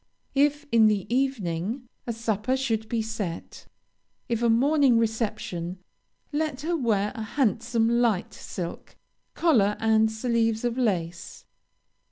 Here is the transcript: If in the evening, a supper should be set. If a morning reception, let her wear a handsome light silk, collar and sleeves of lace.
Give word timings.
If 0.33 0.65
in 0.71 0.87
the 0.87 1.05
evening, 1.15 1.87
a 2.07 2.11
supper 2.13 2.57
should 2.57 2.89
be 2.89 3.03
set. 3.03 3.67
If 4.27 4.41
a 4.41 4.49
morning 4.49 4.97
reception, 4.97 5.77
let 6.33 6.61
her 6.61 6.75
wear 6.75 7.11
a 7.13 7.21
handsome 7.21 7.87
light 7.87 8.33
silk, 8.33 8.95
collar 9.35 9.77
and 9.79 10.11
sleeves 10.11 10.63
of 10.65 10.75
lace. 10.75 11.45